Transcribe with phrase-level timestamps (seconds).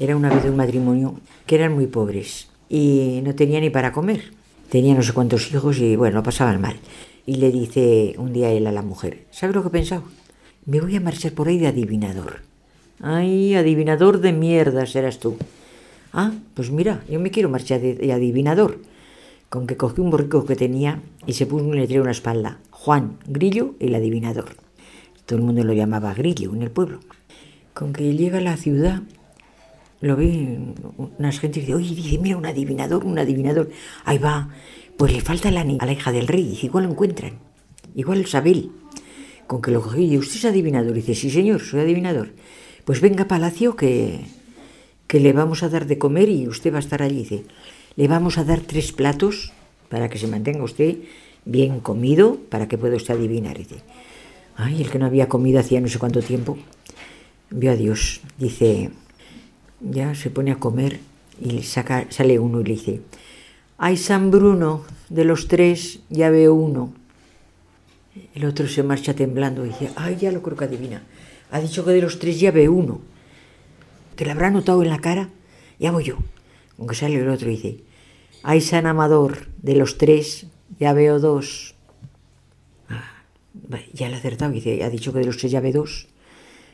[0.00, 4.32] Era una vez un matrimonio que eran muy pobres y no tenía ni para comer.
[4.70, 6.76] Tenía no sé cuántos hijos y bueno, lo pasaban mal.
[7.26, 10.04] Y le dice un día él a la mujer, ¿sabe lo que he pensado?
[10.64, 12.40] Me voy a marchar por ahí de adivinador.
[12.98, 15.36] Ay, adivinador de mierda serás tú.
[16.14, 18.78] Ah, pues mira, yo me quiero marchar de, adivinador.
[19.50, 22.58] Con que cogí un borrico que tenía y se puso un letrero en la espalda.
[22.70, 24.56] Juan, Grillo, el adivinador.
[25.26, 27.00] Todo el mundo lo llamaba Grillo en el pueblo.
[27.74, 29.02] Con que llega a la ciudad,
[30.00, 30.58] lo ve
[31.18, 33.70] unas gente y dice, oye, dice, mira, un adivinador, un adivinador.
[34.04, 34.48] Ahí va,
[34.96, 37.38] pues le falta la, a la hija del rey, dice, igual lo encuentran.
[37.94, 38.70] Igual Sabel.
[39.46, 40.92] Con que lo cogí, y usted es adivinador.
[40.92, 42.32] Dice, sí, señor, soy adivinador.
[42.84, 44.20] Pues venga a Palacio que,
[45.06, 47.18] que le vamos a dar de comer y usted va a estar allí.
[47.18, 47.44] Dice,
[47.96, 49.52] le vamos a dar tres platos
[49.88, 50.98] para que se mantenga usted
[51.44, 53.58] bien comido, para que pueda usted adivinar.
[53.58, 53.82] Dice,
[54.56, 56.56] ay, el que no había comido hacía no sé cuánto tiempo,
[57.50, 58.20] vio a Dios.
[58.38, 58.90] Dice,
[59.80, 61.00] ya se pone a comer
[61.40, 63.00] y saca, sale uno y le dice,
[63.78, 66.92] ay, San Bruno, de los tres ya veo uno.
[68.34, 71.02] El otro se marcha temblando y dice, ay, ya lo creo que adivina
[71.50, 73.00] ha dicho que de los tres ya ve uno.
[74.16, 75.30] Que le habrá notado en la cara.
[75.78, 76.18] Ya voy yo.
[76.78, 77.80] Aunque sale el otro y dice,
[78.42, 80.46] ay San Amador, de los tres
[80.78, 81.74] ya veo dos.
[82.88, 83.10] Ah,
[83.92, 86.08] ya le ha acertado, dice, ha dicho que de los tres ya ve dos.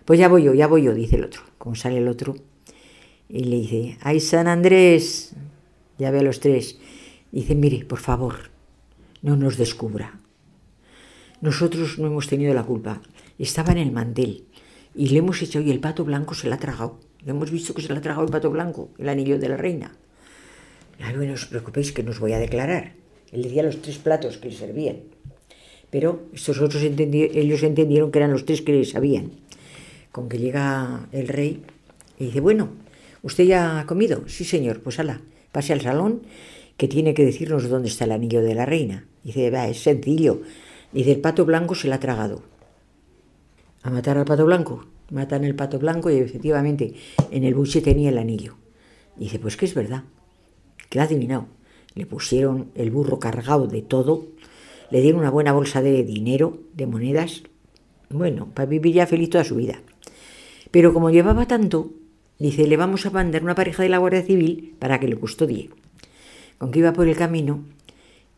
[0.05, 1.43] Pues ya voy yo, ya voy yo, dice el otro.
[1.59, 2.37] Como sale el otro.
[3.29, 5.35] Y le dice, ay San Andrés,
[5.99, 6.79] ya ve a los tres.
[7.33, 8.51] Dice, mire, por favor,
[9.23, 10.21] no nos descubra.
[11.41, 13.03] Nosotros no hemos tenido la culpa.
[13.39, 14.45] Estaba en el mantel
[14.95, 16.99] y le hemos hecho y el pato blanco se la ha tragado.
[17.25, 19.57] Le hemos visto que se la ha tragado el pato blanco, el anillo de la
[19.57, 19.93] reina.
[21.01, 22.95] Ay, no os preocupéis que nos voy a declarar.
[23.33, 24.97] Él decía los tres platos que le servían.
[25.91, 29.33] Pero estos otros ellos entendieron que eran los tres que le sabían.
[30.13, 31.63] Con que llega el rey
[32.19, 32.71] y dice, bueno,
[33.27, 34.23] ¿usted ya ha comido?
[34.29, 35.21] Sí, señor, pues ala,
[35.53, 36.23] pase al salón
[36.77, 39.07] que tiene que decirnos dónde está el anillo de la reina.
[39.25, 40.43] Dice, va, es sencillo.
[40.93, 42.43] Dice, el pato blanco se la ha tragado
[43.83, 44.87] a matar al pato blanco.
[45.11, 46.95] Matan el pato blanco y efectivamente
[47.31, 48.57] en el buche tenía el anillo.
[49.17, 50.03] dice, pues que es verdad,
[50.89, 51.47] que ha adivinado.
[51.95, 54.27] Le pusieron el burro cargado de todo,
[54.91, 57.45] le dieron una buena bolsa de dinero, de monedas,
[58.11, 59.81] bueno, para vivir ya feliz toda su vida.
[60.73, 61.91] Pero como llevaba tanto,
[62.39, 65.71] dice, le vamos a mandar una pareja de la Guardia Civil para que le custodie.
[66.59, 67.65] Con que iba por el camino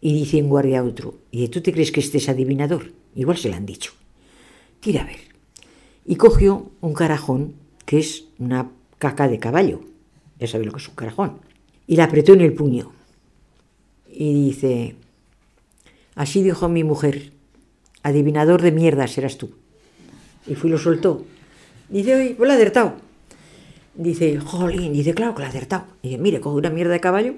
[0.00, 2.92] y dice un guardia a otro, y ¿tú te crees que este es adivinador?
[3.14, 3.92] Igual se lo han dicho.
[4.80, 5.28] Tira a ver
[6.08, 7.52] y cogió un carajón,
[7.84, 9.82] que es una caca de caballo.
[10.40, 11.40] Ya sabéis lo que es un carajón.
[11.86, 12.92] Y la apretó en el puño.
[14.10, 14.96] Y dice,
[16.14, 17.32] así dijo mi mujer,
[18.02, 19.50] adivinador de mierda serás tú.
[20.46, 21.26] Y fui y lo soltó.
[21.90, 22.94] Dice, oye, pues acertado.
[23.98, 25.86] Dice, jolín, dice, claro que la ha acertado.
[26.04, 27.34] Dice, mire, coge una mierda de caballo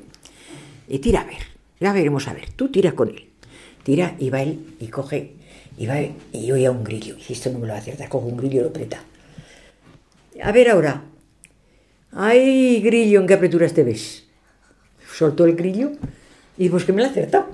[0.89, 1.39] y tira a ver.
[1.81, 2.51] Ya veremos a ver.
[2.51, 3.31] Tú tiras con él.
[3.83, 5.37] Tira y va él y coge
[5.79, 5.95] y, va,
[6.33, 7.17] y oye a un grillo.
[7.27, 9.03] Y esto no me lo va a hacer, cojo un grillo y lo aprieta.
[10.43, 11.03] A ver ahora.
[12.13, 14.27] Ay, grillo, ¿en qué apreturas te ves?
[15.17, 15.93] Soltó el grillo
[16.59, 17.47] y pues que me lo ha acertado.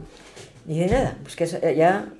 [0.64, 2.12] Dice, nada, pues que ya,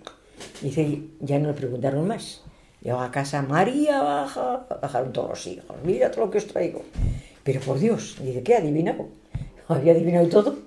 [0.63, 2.43] dice, ya no le preguntaron más.
[2.81, 6.83] Llegó a casa, María baja, bajaron todos los hijos, mira todo lo que os traigo.
[7.43, 9.09] Pero por Dios, dice, ¿qué adivinado?
[9.69, 10.66] Había adivinado todo.